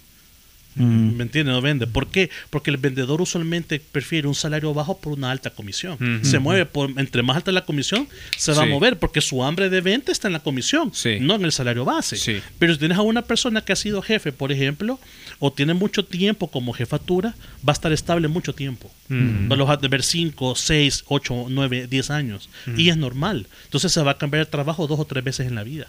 [0.75, 1.15] Mm.
[1.15, 1.53] ¿Me entiendes?
[1.53, 1.87] No vende.
[1.87, 2.29] ¿Por qué?
[2.49, 5.97] Porque el vendedor usualmente prefiere un salario bajo por una alta comisión.
[6.23, 8.07] Se mueve por entre más alta la comisión,
[8.37, 11.17] se va a mover porque su hambre de venta está en la comisión, Sí.
[11.19, 12.15] no en el salario base.
[12.17, 12.41] Sí.
[12.59, 14.99] Pero si tienes a una persona que ha sido jefe, por ejemplo,
[15.39, 17.35] o tiene mucho tiempo como jefatura,
[17.67, 18.91] va a estar estable mucho tiempo.
[19.09, 19.49] Ujú.
[19.49, 22.49] Va a de ver 5, 6, 8, 9, 10 años.
[22.77, 23.47] Y es normal.
[23.65, 25.87] Entonces se va a cambiar el trabajo dos o tres veces en la vida.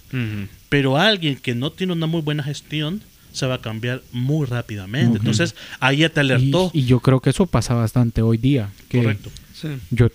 [0.68, 5.18] Pero alguien que no tiene una muy buena gestión se va a cambiar muy rápidamente.
[5.18, 6.71] Entonces ahí ya te Y, alertó.
[6.75, 8.71] y yo creo que eso pasa bastante hoy día.
[8.88, 9.31] Que Correcto.
[9.90, 10.09] Yo,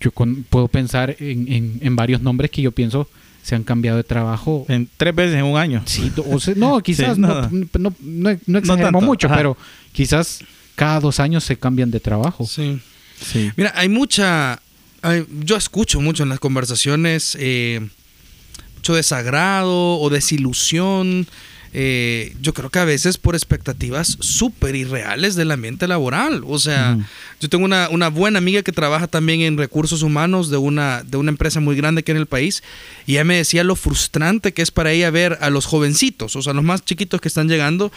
[0.00, 3.08] yo con- puedo pensar en, en- en varios nombres que yo pienso
[3.42, 4.66] se han cambiado de trabajo.
[4.68, 5.82] En tres veces en un año.
[5.86, 7.48] Sí, o sea, no, quizás Sí, no, no.
[8.02, 9.36] no, no, no mucho, ajá.
[9.36, 9.56] pero
[9.92, 10.40] quizás
[10.74, 12.46] cada dos años se cambian de trabajo.
[12.46, 12.78] Sí.
[13.24, 13.50] Sí.
[13.56, 14.60] Mira, hay mucha.
[15.00, 17.80] hay- yo escucho mucho en las conversaciones eh,
[18.76, 21.26] mucho desagrado o desilusión.
[21.74, 26.42] Eh, yo creo que a veces por expectativas súper irreales del ambiente laboral.
[26.46, 26.98] O sea,
[27.40, 31.16] yo tengo una, una buena amiga que trabaja también en recursos humanos de una, de
[31.16, 32.62] una empresa muy grande aquí en el país.
[33.06, 36.42] Y ella me decía lo frustrante que es para ella ver a los jovencitos, o
[36.42, 37.90] sea, los más chiquitos que están llegando.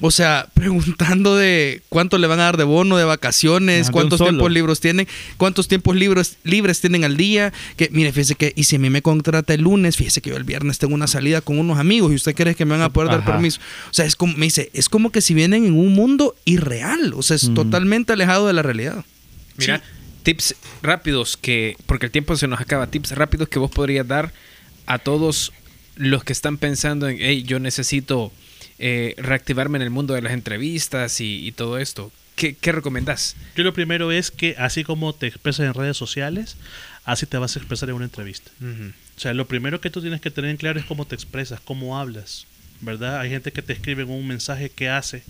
[0.00, 4.20] O sea, preguntando de cuánto le van a dar de bono, de vacaciones, Ah, cuántos
[4.20, 7.52] tiempos libres tienen, cuántos tiempos libres, libres tienen al día.
[7.76, 10.36] Que, mire, fíjese que, y si a mí me contrata el lunes, fíjese que yo
[10.36, 12.90] el viernes tengo una salida con unos amigos y usted cree que me van a
[12.90, 13.60] poder dar permiso.
[13.90, 17.12] O sea, es como, me dice, es como que si vienen en un mundo irreal,
[17.16, 17.54] o sea, es Mm.
[17.54, 19.04] totalmente alejado de la realidad.
[19.56, 19.82] Mira,
[20.22, 24.32] tips rápidos que, porque el tiempo se nos acaba, tips rápidos que vos podrías dar
[24.86, 25.52] a todos
[25.96, 28.30] los que están pensando en, hey, yo necesito
[28.78, 32.12] eh, reactivarme en el mundo de las entrevistas y, y todo esto.
[32.36, 33.34] ¿Qué, qué recomendás?
[33.56, 36.56] Yo lo primero es que así como te expresas en redes sociales,
[37.04, 38.50] así te vas a expresar en una entrevista.
[38.60, 41.58] O sea, lo primero que tú tienes que tener en claro es cómo te expresas,
[41.58, 42.46] cómo hablas,
[42.80, 43.18] ¿verdad?
[43.18, 45.24] Hay gente que te escribe un mensaje que hace,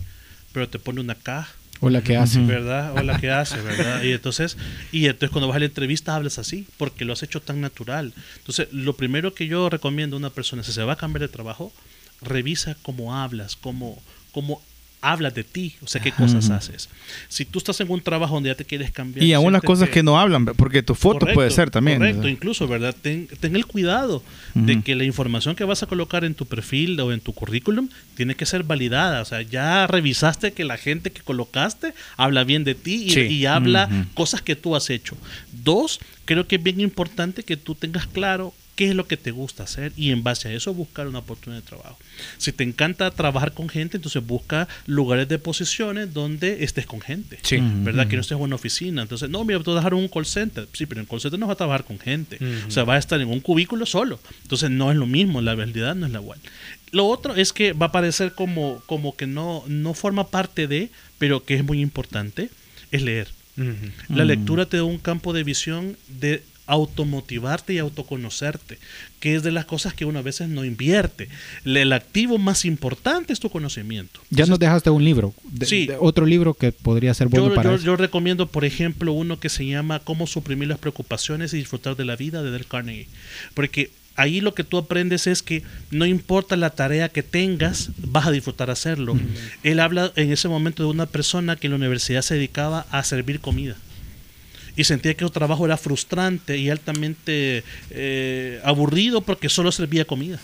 [0.51, 1.47] pero te pone una K,
[1.79, 2.41] O la que hace.
[2.41, 2.95] ¿verdad?
[2.95, 4.03] O la que hace, ¿verdad?
[4.03, 4.57] Y entonces,
[4.91, 8.13] y entonces cuando vas a la entrevista hablas así, porque lo has hecho tan natural.
[8.37, 11.29] Entonces, lo primero que yo recomiendo a una persona, si se va a cambiar de
[11.29, 11.73] trabajo,
[12.21, 14.01] revisa cómo hablas, cómo,
[14.31, 14.61] cómo
[15.01, 16.89] hablas de ti, o sea, qué cosas haces.
[17.29, 19.23] Si tú estás en un trabajo donde ya te quieres cambiar...
[19.23, 21.99] Y aún las cosas que no hablan, porque tu foto Correcto, puede ser también.
[21.99, 22.31] Correcto, ¿verdad?
[22.33, 22.93] incluso, ¿verdad?
[23.01, 24.21] Ten, ten el cuidado
[24.55, 27.87] de que la información que vas a colocar en tu perfil o en tu currículum
[28.15, 29.21] tiene que ser validada.
[29.21, 33.21] O sea, ya revisaste que la gente que colocaste habla bien de ti y, Sí.
[33.21, 35.15] y habla cosas que tú has hecho.
[35.63, 39.31] Dos, creo que es bien importante que tú tengas claro qué es lo que te
[39.31, 41.99] gusta hacer y en base a eso buscar una oportunidad de trabajo.
[42.37, 47.39] Si te encanta trabajar con gente, entonces busca lugares de posiciones donde estés con gente.
[47.41, 47.57] Sí.
[47.59, 48.07] ¿verdad?
[48.07, 49.01] Que no estés en una oficina.
[49.01, 50.65] Entonces, no, mira, tú vas a trabajar en un call center.
[50.71, 52.39] Sí, pero en call center no vas a trabajar con gente.
[52.69, 54.17] O sea, vas a estar en un cubículo solo.
[54.43, 56.39] Entonces, no es lo mismo, la realidad no es la igual.
[56.91, 60.89] Lo otro es que va a parecer como, como que no, no forma parte de,
[61.17, 62.49] pero que es muy importante,
[62.91, 63.27] es leer.
[64.07, 68.77] La lectura te da un campo de visión de automotivarte y autoconocerte,
[69.19, 71.27] que es de las cosas que uno a veces no invierte.
[71.65, 74.21] El activo más importante es tu conocimiento.
[74.29, 75.33] Ya nos dejaste un libro.
[75.43, 75.87] de- Sí.
[75.87, 77.85] de otro libro que podría ser bueno Yo, para yo- eso.
[77.85, 82.05] yo recomiendo, por ejemplo, uno que se llama Cómo suprimir las preocupaciones y disfrutar de
[82.05, 83.07] la vida de Dale Carnegie.
[83.55, 88.27] Porque ahí lo que tú aprendes es que no importa la tarea que tengas, vas
[88.27, 89.17] a disfrutar hacerlo.
[89.63, 93.03] Él habla en ese momento de una persona que en la universidad se dedicaba a
[93.03, 93.75] servir comida.
[94.79, 100.39] Y sentía que su trabajo era frustrante y altamente eh, aburrido porque solo servía comida.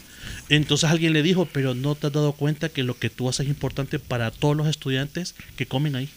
[0.50, 3.46] Entonces alguien le dijo, pero no te has dado cuenta que lo que tú haces
[3.46, 6.10] es importante para todos los estudiantes que comen ahí.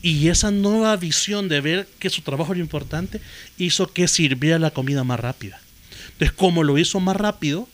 [0.00, 3.20] Y esa nueva visión de ver que su trabajo era importante
[3.58, 5.60] hizo que sirviera la comida más rápida.
[6.12, 7.68] Entonces, como lo hizo más rápido,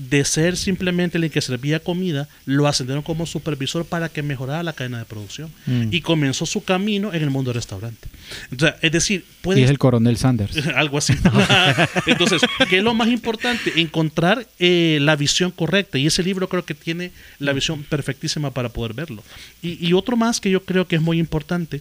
[0.00, 4.72] de ser simplemente el que servía comida, lo ascendieron como supervisor para que mejorara la
[4.72, 5.50] cadena de producción.
[5.66, 5.88] Mm.
[5.90, 8.08] Y comenzó su camino en el mundo del restaurante.
[8.50, 10.56] Entonces, es decir, puede Y es el coronel Sanders.
[10.74, 11.14] algo así.
[12.06, 13.80] Entonces, ¿qué es lo más importante?
[13.80, 15.98] Encontrar eh, la visión correcta.
[15.98, 19.22] Y ese libro creo que tiene la visión perfectísima para poder verlo.
[19.62, 21.80] Y, y otro más que yo creo que es muy importante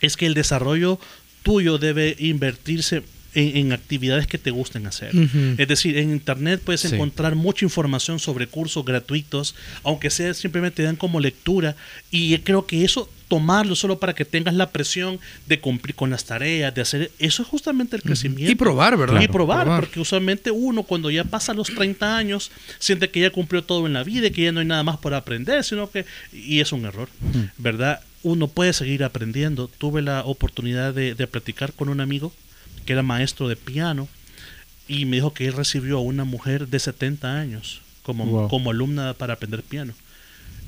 [0.00, 0.98] es que el desarrollo
[1.42, 3.02] tuyo debe invertirse
[3.34, 5.10] en, en actividades que te gusten hacer.
[5.58, 6.94] Es decir, en internet puedes Sí.
[6.94, 11.76] encontrar mucha información sobre cursos gratuitos, aunque sea simplemente te dan como lectura.
[12.10, 16.24] Y creo que eso, tomarlo solo para que tengas la presión de cumplir con las
[16.24, 18.52] tareas, de hacer, eso es justamente el crecimiento.
[18.52, 19.20] Y probar, ¿verdad?
[19.20, 23.64] Y probar, porque usualmente uno cuando ya pasa los 30 años siente que ya cumplió
[23.64, 26.04] todo en la vida y que ya no hay nada más por aprender, sino que,
[26.32, 27.08] y es un error,
[27.58, 28.00] ¿verdad?
[28.22, 29.68] Uno puede seguir aprendiendo.
[29.78, 32.32] Tuve la oportunidad de, de platicar con un amigo
[32.84, 34.08] que era maestro de piano
[34.88, 38.48] y me dijo que él recibió a una mujer de 70 años como, Wow.
[38.48, 39.94] como alumna para aprender piano.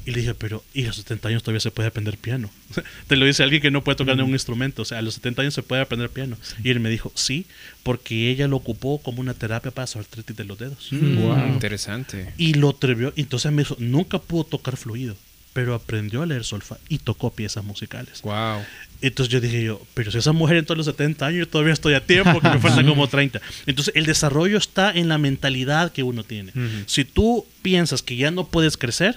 [0.06, 2.48] Y le dije, pero y a los 70 años todavía se puede aprender piano.
[3.08, 4.82] Te lo dice alguien que no puede tocar ningún instrumento.
[4.82, 6.36] O sea, a los 70 años se puede aprender piano.
[6.62, 7.44] Y él me dijo, sí,
[7.82, 10.88] porque ella lo ocupó como una terapia para su artritis de los dedos.
[10.92, 12.32] Wow, interesante.
[12.38, 13.12] Y lo atrevió.
[13.16, 15.16] Entonces me dijo, nunca pudo tocar fluido,
[15.56, 18.20] pero aprendió a leer solfa y tocó piezas musicales.
[18.20, 18.62] Wow.
[19.00, 21.72] Entonces yo dije yo, pero si esa mujer entró a los 70 años, yo todavía
[21.72, 23.40] estoy a tiempo, que me faltan como 30.
[23.64, 26.52] Entonces el desarrollo está en la mentalidad que uno tiene.
[26.84, 29.16] Si tú piensas que ya no puedes crecer,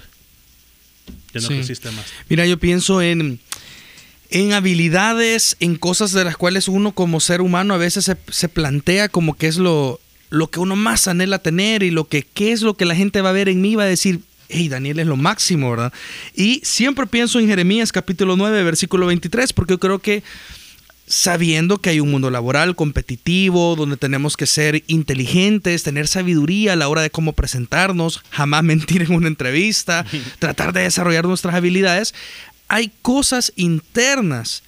[1.34, 1.56] ya no Sí.
[1.56, 2.06] creciste más.
[2.30, 3.42] Mira, yo pienso en,
[4.30, 8.48] en habilidades, en cosas de las cuales uno como ser humano a veces se, se
[8.48, 10.00] plantea como que es lo,
[10.30, 13.20] lo que uno más anhela tener y lo que qué es lo que la gente
[13.20, 15.94] va a ver en mí, va a decir, hey, Daniel es lo máximo, ¿verdad?
[16.36, 20.24] Y siempre pienso en Jeremías capítulo 9, versículo 23, porque yo creo que
[21.06, 26.76] sabiendo que hay un mundo laboral competitivo, donde tenemos que ser inteligentes, tener sabiduría a
[26.76, 30.06] la hora de cómo presentarnos, jamás mentir en una entrevista,
[30.40, 32.14] tratar de desarrollar nuestras habilidades,
[32.68, 34.62] hay cosas internas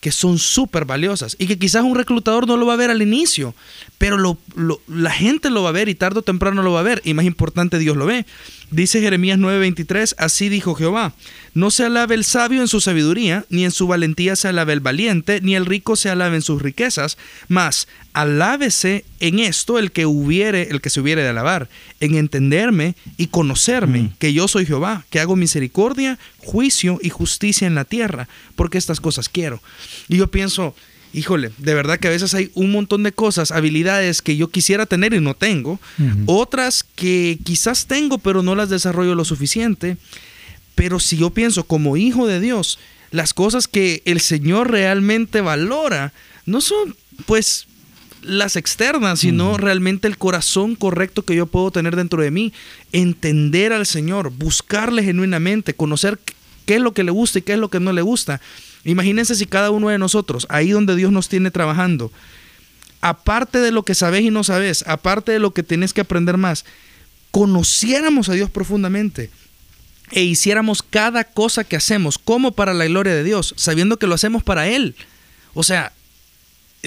[0.00, 3.00] que son súper valiosas y que quizás un reclutador no lo va a ver al
[3.00, 3.54] inicio,
[3.96, 6.80] pero lo- lo- la gente lo va a ver y tarde o temprano lo va
[6.80, 8.26] a ver y más importante Dios lo ve.
[8.70, 11.14] Dice Jeremías 9:23, así dijo Jehová,
[11.54, 14.80] no se alabe el sabio en su sabiduría, ni en su valentía se alabe el
[14.80, 20.04] valiente, ni el rico se alabe en sus riquezas, mas alábese en esto el que
[20.04, 21.68] hubiere, el que se hubiere de alabar,
[22.00, 27.76] en entenderme y conocerme, que yo soy Jehová, que hago misericordia, juicio y justicia en
[27.76, 29.62] la tierra, porque estas cosas quiero.
[30.08, 30.74] Y yo pienso,
[31.12, 34.86] híjole, de verdad que a veces hay un montón de cosas, habilidades que yo quisiera
[34.86, 35.80] tener y no tengo,
[36.26, 39.96] otras que quizás tengo pero no las desarrollo lo suficiente,
[40.74, 42.78] pero si yo pienso como hijo de Dios,
[43.10, 46.12] las cosas que el Señor realmente valora
[46.44, 47.66] no son pues
[48.22, 52.52] las externas, sino realmente el corazón correcto que yo puedo tener dentro de mí,
[52.92, 56.18] entender al Señor, buscarle genuinamente, conocer
[56.66, 58.40] qué es lo que le gusta y qué es lo que no le gusta.
[58.86, 62.12] Imagínense si cada uno de nosotros, ahí donde Dios nos tiene trabajando,
[63.00, 66.36] aparte de lo que sabes y no sabes, aparte de lo que tienes que aprender
[66.36, 66.64] más,
[67.32, 69.30] conociéramos a Dios profundamente
[70.12, 74.14] e hiciéramos cada cosa que hacemos como para la gloria de Dios, sabiendo que lo
[74.14, 74.94] hacemos para Él.
[75.52, 75.92] O sea,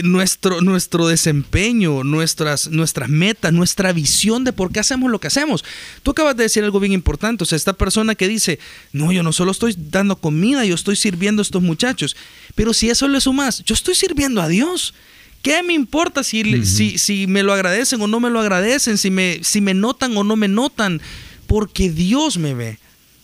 [0.03, 5.63] nuestro, nuestro desempeño, nuestras, nuestras metas, nuestra visión de por qué hacemos lo que hacemos.
[6.03, 8.59] Tú acabas de decir algo bien importante, o sea, esta persona que dice,
[8.93, 12.15] no, yo no solo estoy dando comida, yo estoy sirviendo a estos muchachos,
[12.55, 14.93] pero si eso le sumas, yo estoy sirviendo a Dios.
[15.41, 19.09] ¿Qué me importa si, si, si me lo agradecen o no me lo agradecen, si
[19.09, 21.01] me, si me notan o no me notan?
[21.47, 22.77] Porque Dios me ve.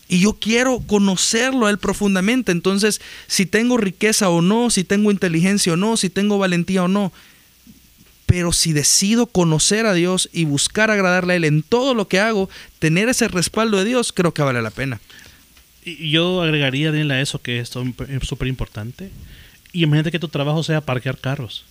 [0.08, 2.52] Y yo quiero conocerlo a Él profundamente.
[2.52, 6.88] Entonces, si tengo riqueza o no, si tengo inteligencia o no, si tengo valentía o
[6.88, 7.12] no.
[8.26, 12.20] Pero si decido conocer a Dios y buscar agradarle a Él en todo lo que
[12.20, 15.00] hago, tener ese respaldo de Dios, creo que vale la pena.
[15.84, 19.10] Y yo agregaría Daniel, a eso que es súper importante.
[19.72, 21.64] Y imagínate que tu trabajo sea parquear carros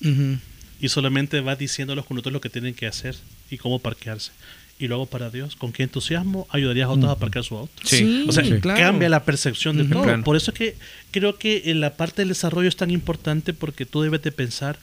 [0.79, 3.15] y solamente vas diciendo a los conductores lo que tienen que hacer
[3.49, 4.31] y cómo parquearse.
[4.77, 7.71] Y luego para Dios, ¿con qué entusiasmo ayudarías a otros a parquear su auto?
[7.85, 8.25] Sí.
[8.27, 8.79] O sea, Sí, claro.
[8.79, 9.93] cambia la percepción de Ujú.
[9.93, 10.03] todo.
[10.03, 10.23] Claro.
[10.23, 10.75] Por eso es que
[11.11, 14.77] creo que en la parte del desarrollo es tan importante porque tú debes de pensar,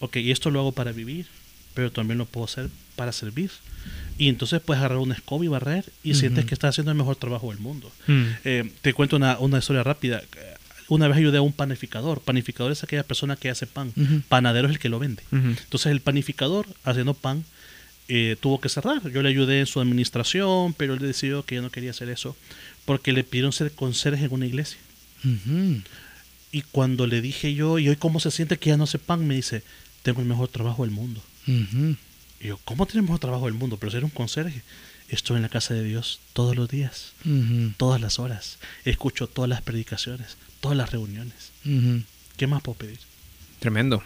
[0.00, 1.26] ok, esto lo hago para vivir,
[1.74, 3.50] pero también lo puedo hacer para servir.
[4.18, 7.14] Y entonces puedes agarrar una escoba y barrer y sientes que estás haciendo el mejor
[7.16, 7.90] trabajo del mundo.
[8.08, 8.22] Mm.
[8.44, 10.20] Eh, te cuento una, una historia rápida.
[10.88, 12.20] Una vez ayudé a un panificador.
[12.20, 13.92] Panificador es aquella persona que hace pan.
[14.28, 15.22] Panadero es el que lo vende.
[15.32, 17.44] Entonces el panificador haciendo pan
[18.08, 19.10] eh, tuvo que cerrar.
[19.10, 22.36] Yo le ayudé en su administración, pero él decidió que ya no quería hacer eso
[22.84, 24.78] porque le pidieron ser conserje en una iglesia.
[26.50, 29.26] Y cuando le dije yo, ¿y hoy cómo se siente que ya no hace pan?
[29.26, 29.62] Me dice,
[30.02, 31.22] tengo el mejor trabajo del mundo.
[31.46, 33.76] Y yo, ¿cómo tiene el mejor trabajo del mundo?
[33.76, 34.62] Pero ser un conserje.
[35.08, 37.12] Estoy en la casa de Dios todos los días,
[37.76, 38.58] todas las horas.
[38.84, 41.52] Escucho todas las predicaciones, todas las reuniones.
[42.36, 42.98] ¿Qué más puedo pedir?
[43.60, 44.02] Tremendo.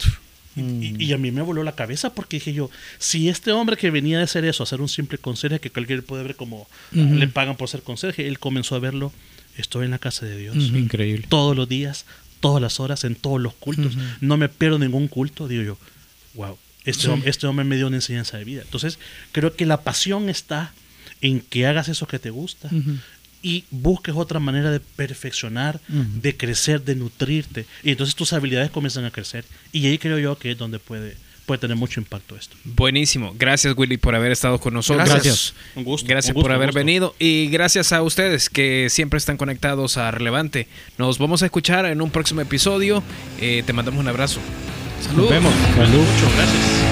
[0.57, 3.77] Y, y- y a mí me voló la cabeza porque dije yo, si este hombre
[3.77, 6.67] que venía de hacer eso, a ser un simple conserje, que cualquiera puede ver como
[6.93, 9.13] ah, le pagan por ser conserje, él comenzó a verlo,
[9.57, 10.57] estoy en la casa de Dios.
[10.57, 11.27] Increíble.
[11.29, 12.07] todos los días,
[12.41, 13.97] todas las horas, en todos los cultos.
[14.21, 15.79] No me pierdo ningún culto, digo yo,
[16.35, 17.11] wow, este, Sí.
[17.27, 18.63] este hombre me dio una enseñanza de vida.
[18.63, 18.99] Entonces,
[19.33, 20.73] creo que la pasión está
[21.23, 22.71] en que hagas eso que te gusta.
[23.43, 27.67] Y busques otra manera de perfeccionar, de crecer, de nutrirte.
[27.83, 29.45] Y entonces tus habilidades comienzan a crecer.
[29.73, 32.57] Y ahí creo yo que es donde puede, puede tener mucho impacto esto.
[32.65, 33.35] Buenísimo.
[33.39, 35.09] Gracias, Willy, por haber estado con nosotros.
[35.09, 35.55] Gracias.
[35.75, 36.07] Un gusto.
[36.09, 40.11] Gracias un gusto, por haber venido y gracias a ustedes que siempre están conectados a
[40.11, 40.69] Relevante.
[40.99, 43.03] Nos vamos a escuchar en un próximo episodio.
[43.41, 44.41] Eh, te mandamos un abrazo.
[45.15, 45.53] Nos vemos.
[45.77, 45.99] Salud.
[45.99, 46.86] Muchas gracias.